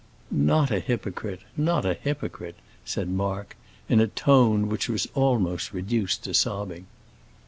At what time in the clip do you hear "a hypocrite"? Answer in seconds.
0.71-1.41, 1.85-2.55